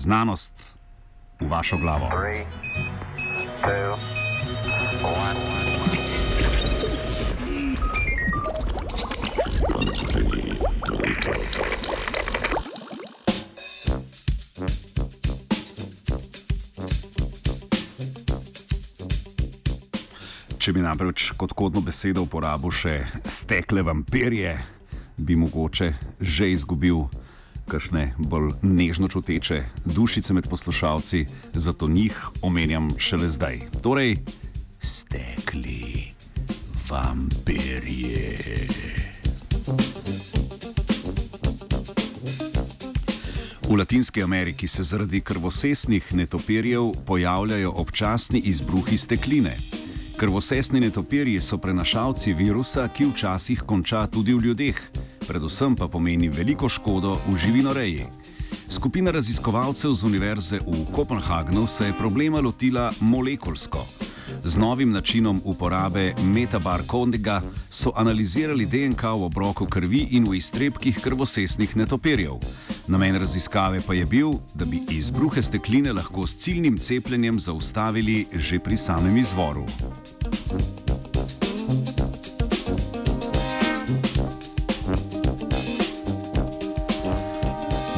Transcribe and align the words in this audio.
Znanost 0.00 0.52
v 1.40 1.48
vašo 1.48 1.76
glavo. 1.76 2.08
Three, 2.08 2.44
two. 3.60 4.20
Če 20.60 20.74
bi 20.76 20.82
namreč 20.84 21.30
kot 21.36 21.52
kodno 21.52 21.80
besedo 21.84 22.24
uporabil 22.24 22.72
še 22.72 22.94
stekle 23.28 23.84
vampirje, 23.84 24.56
bi 25.20 25.36
mogoče 25.36 25.92
že 26.20 26.50
izgubil 26.52 27.04
kakšne 27.68 28.14
bolj 28.18 28.52
nežno 28.62 29.08
čuteče 29.08 29.62
dušice 29.84 30.34
med 30.34 30.48
poslušalci, 30.48 31.26
zato 31.54 31.88
njih 31.88 32.28
omenjam 32.42 32.90
šele 32.98 33.28
zdaj. 33.28 33.60
Torej, 33.82 34.16
stekli 34.78 36.12
vampirje. 36.90 38.38
V 43.70 43.76
Latinski 43.76 44.22
Ameriki 44.22 44.66
se 44.66 44.82
zaradi 44.82 45.20
krvosesnih 45.20 46.14
netopirjev 46.14 46.92
pojavljajo 47.06 47.72
občasni 47.76 48.38
izbruhi 48.38 48.96
stekline. 48.96 49.56
Krvosesni 50.16 50.80
netopirji 50.80 51.40
so 51.40 51.58
prenašalci 51.58 52.32
virusa, 52.32 52.88
ki 52.88 53.06
včasih 53.06 53.62
konča 53.62 54.06
tudi 54.06 54.34
v 54.34 54.40
ljudeh, 54.44 54.80
predvsem 55.30 55.76
pa 55.78 55.86
pomeni 55.86 56.26
veliko 56.28 56.66
škodo 56.68 57.14
v 57.28 57.38
živinoreji. 57.38 58.06
Skupina 58.66 59.10
raziskovalcev 59.14 59.94
z 59.94 60.02
Univerze 60.04 60.58
v 60.58 60.90
Kopenhagnu 60.90 61.66
se 61.66 61.86
je 61.86 61.94
problema 61.94 62.40
lotila 62.40 62.90
molekulsko. 63.00 63.86
Z 64.44 64.58
novim 64.58 64.90
načinom 64.90 65.40
uporabe 65.44 66.14
metabarkondiga 66.22 67.42
so 67.70 67.92
analizirali 67.94 68.66
DNK 68.66 69.02
v 69.02 69.26
obroku 69.30 69.66
krvi 69.66 70.08
in 70.18 70.26
v 70.26 70.34
iztrebkih 70.34 70.98
krvosesnih 70.98 71.76
netopirjev. 71.76 72.42
Namen 72.90 73.22
raziskave 73.22 73.80
pa 73.86 73.94
je 73.94 74.06
bil, 74.06 74.34
da 74.54 74.64
bi 74.64 74.82
izbruhe 74.90 75.42
stekline 75.42 75.92
lahko 75.92 76.26
s 76.26 76.42
ciljnim 76.42 76.78
cepljenjem 76.78 77.40
zaustavili 77.40 78.26
že 78.34 78.58
pri 78.58 78.76
samem 78.76 79.16
izvoru. 79.16 79.66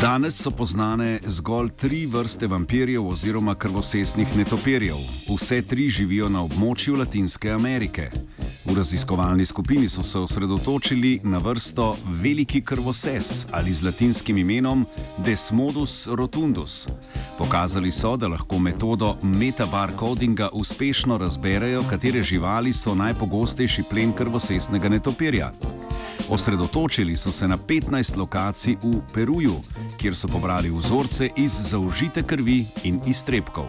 Danes 0.00 0.42
so 0.42 0.50
poznane 0.50 1.20
zgolj 1.24 1.70
tri 1.70 2.06
vrste 2.06 2.46
vampirjev 2.46 3.06
oziroma 3.08 3.54
krvosesnih 3.54 4.36
netopirjev. 4.36 4.96
Vse 5.28 5.62
tri 5.62 5.88
živijo 5.88 6.28
na 6.28 6.42
območju 6.44 6.98
Latinske 7.00 7.50
Amerike. 7.50 8.10
V 8.64 8.74
raziskovalni 8.76 9.46
skupini 9.46 9.88
so 9.88 10.02
se 10.02 10.18
osredotočili 10.18 11.20
na 11.24 11.38
vrsto 11.38 11.96
veliki 12.22 12.60
krvoses 12.60 13.46
ali 13.50 13.72
z 13.72 13.82
latinskim 13.82 14.38
imenom 14.38 14.86
Desmodus 15.18 16.06
rotundus. 16.06 16.88
Pokazali 17.38 17.92
so, 17.92 18.16
da 18.16 18.28
lahko 18.28 18.58
metodo 18.58 19.16
metabarcodinga 19.22 20.48
uspešno 20.52 21.18
razberejo, 21.18 21.82
katere 21.90 22.22
živali 22.22 22.72
so 22.72 22.94
najpogostejši 22.94 23.82
plen 23.90 24.12
krvosesnega 24.12 24.88
netopirja. 24.88 25.52
Osredotočili 26.28 27.16
so 27.16 27.32
se 27.32 27.48
na 27.48 27.58
15 27.58 28.16
lokacij 28.16 28.76
v 28.82 29.00
Peruju, 29.14 29.54
kjer 29.96 30.14
so 30.16 30.28
pobrali 30.28 30.70
vzorce 30.70 31.30
iz 31.36 31.52
zaužite 31.70 32.22
krvi 32.22 32.66
in 32.84 33.00
iztrebkov. 33.06 33.66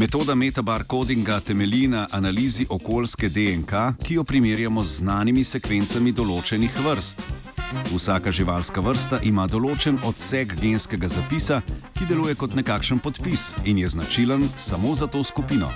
Metoda 0.00 0.34
metabarcodinga 0.34 1.40
temelji 1.40 1.88
na 1.88 2.06
analizi 2.10 2.66
okoljske 2.68 3.28
DNK, 3.28 3.72
ki 4.02 4.14
jo 4.14 4.24
primerjamo 4.24 4.84
z 4.84 4.96
znanimi 4.96 5.44
sekvencami 5.44 6.12
določenih 6.12 6.78
vrst. 6.86 7.20
Vsaka 7.92 8.32
živalska 8.32 8.80
vrsta 8.80 9.18
ima 9.22 9.44
določen 9.46 9.98
odsek 10.06 10.54
genskega 10.60 11.08
zapisa, 11.08 11.60
ki 12.00 12.06
deluje 12.08 12.32
kot 12.32 12.54
nekakšen 12.56 12.96
podpis 13.04 13.58
in 13.68 13.76
je 13.78 13.88
značilen 13.92 14.46
samo 14.56 14.94
za 14.96 15.04
to 15.04 15.20
skupino. 15.20 15.68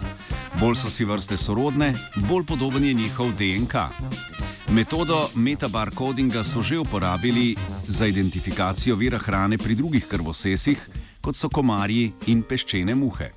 Bolj 0.57 0.79
so 0.81 0.89
si 0.89 1.05
vrste 1.05 1.37
sorodne, 1.37 1.91
bolj 2.17 2.47
podoben 2.49 2.85
je 2.85 2.95
njihov 2.97 3.35
DNK. 3.37 3.75
Metodo 4.73 5.29
metabarcodinga 5.37 6.41
so 6.41 6.63
že 6.65 6.79
uporabili 6.81 7.57
za 7.87 8.07
identifikacijo 8.07 8.97
vira 8.97 9.19
hrane 9.19 9.59
pri 9.59 9.75
drugih 9.75 10.09
krvosesih, 10.09 10.89
kot 11.21 11.37
so 11.37 11.53
komarji 11.53 12.13
in 12.27 12.41
peščene 12.41 12.95
muhe. 12.95 13.29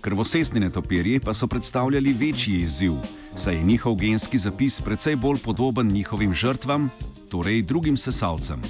Krvosesni 0.00 0.60
netopirji 0.60 1.18
pa 1.18 1.34
so 1.34 1.50
predstavljali 1.50 2.12
večji 2.12 2.60
izziv, 2.62 2.94
saj 3.34 3.58
je 3.58 3.62
njihov 3.62 3.98
genski 3.98 4.38
zapis 4.38 4.80
precej 4.80 5.16
bolj 5.16 5.42
podoben 5.42 5.90
njihovim 5.90 6.34
žrtvam, 6.34 6.90
torej 7.30 7.62
drugim 7.62 7.96
sesalcem. 7.96 8.62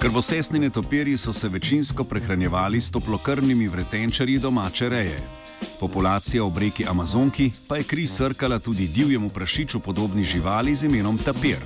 Krvosesni 0.00 0.58
netopirji 0.58 1.16
so 1.16 1.32
se 1.32 1.48
večinsko 1.48 2.04
prehranjevali 2.04 2.80
s 2.80 2.90
toplokrvnimi 2.90 3.68
vretenčarji 3.68 4.38
domače 4.38 4.88
reje. 4.88 5.20
Populacija 5.80 6.44
ob 6.44 6.58
reki 6.58 6.86
Amazonki 6.88 7.50
pa 7.68 7.76
je 7.76 7.82
kri 7.82 8.06
srkala 8.06 8.58
tudi 8.58 8.88
divjemu 8.88 9.28
prašiču 9.28 9.80
podobni 9.80 10.22
živali 10.22 10.74
z 10.74 10.84
imenom 10.84 11.18
tapir. 11.18 11.58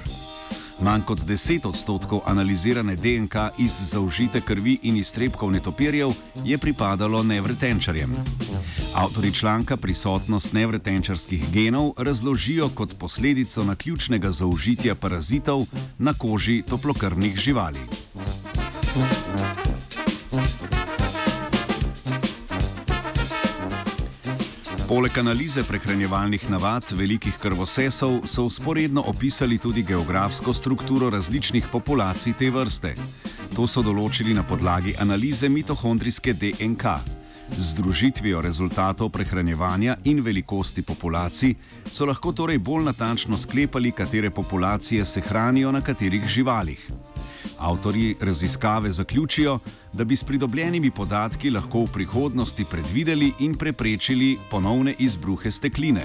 Manj 0.80 1.02
kot 1.06 1.18
10 1.18 1.68
odstotkov 1.68 2.20
analizirane 2.26 2.96
DNK 2.96 3.34
iz 3.58 3.72
zaužite 3.90 4.40
krvi 4.40 4.78
in 4.82 4.96
iztrebkov 4.96 5.52
netopirjev 5.52 6.10
je 6.44 6.58
pripadalo 6.58 7.22
nevretenčarjem. 7.22 8.16
Avtori 8.94 9.32
članka 9.34 9.76
prisotnost 9.76 10.52
nevretenčarskih 10.52 11.52
genov 11.52 11.92
razložijo 11.96 12.68
kot 12.74 12.98
posledico 12.98 13.64
naključnega 13.64 14.30
zaužitja 14.30 14.94
parazitov 14.94 15.66
na 15.98 16.14
koži 16.14 16.62
toplokrvnih 16.68 17.36
živali. 17.36 18.03
Poleg 24.88 25.18
analize 25.18 25.62
prehranjevalnih 25.64 26.50
navad 26.50 26.84
velikih 26.92 27.38
krvosesov 27.40 28.26
so 28.28 28.44
usporedno 28.44 29.00
opisali 29.08 29.58
tudi 29.58 29.82
geografsko 29.82 30.52
strukturo 30.52 31.10
različnih 31.10 31.64
populacij 31.72 32.32
te 32.32 32.50
vrste. 32.50 32.92
To 33.56 33.64
so 33.66 33.80
določili 33.82 34.34
na 34.36 34.44
podlagi 34.44 34.92
analize 35.00 35.48
mitohondrijske 35.48 36.34
DNK. 36.36 36.84
Z 37.56 37.70
združitvijo 37.70 38.42
rezultatov 38.44 39.08
prehranjevanja 39.08 39.96
in 40.04 40.20
velikosti 40.20 40.82
populacij 40.82 41.54
so 41.90 42.04
lahko 42.04 42.32
torej 42.32 42.58
bolj 42.58 42.84
natančno 42.84 43.40
sklepali, 43.40 43.92
katere 43.92 44.30
populacije 44.30 45.04
se 45.04 45.20
hranijo 45.20 45.72
na 45.72 45.80
katerih 45.80 46.28
živalih. 46.28 46.90
Avtorji 47.58 48.16
raziskave 48.20 48.92
zaključijo, 48.92 49.58
da 49.92 50.04
bi 50.04 50.16
s 50.16 50.24
pridobljenimi 50.24 50.90
podatki 50.90 51.50
lahko 51.50 51.84
v 51.84 51.92
prihodnosti 51.92 52.64
predvideli 52.64 53.32
in 53.38 53.54
preprečili 53.54 54.38
ponovne 54.50 54.94
izbruhe 54.98 55.50
stekline. 55.50 56.04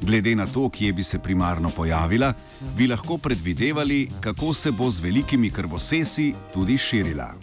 Glede 0.00 0.34
na 0.36 0.46
to, 0.46 0.68
kje 0.68 0.92
bi 0.92 1.02
se 1.02 1.18
primarno 1.18 1.70
pojavila, 1.70 2.32
bi 2.76 2.86
lahko 2.86 3.18
predvidevali, 3.18 4.08
kako 4.20 4.54
se 4.54 4.70
bo 4.70 4.90
z 4.90 5.00
velikimi 5.00 5.50
krvosesi 5.50 6.34
tudi 6.54 6.78
širila. 6.78 7.34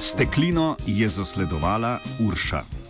Steklino 0.00 0.76
je 0.86 1.08
zasledovala 1.08 1.98
Urša. 2.20 2.81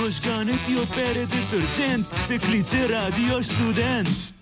Možgane 0.00 0.52
ti 0.66 0.76
opere 0.76 1.26
detergent, 1.26 2.06
se 2.28 2.38
kliče 2.38 2.86
radio 2.88 3.42
študent. 3.42 4.39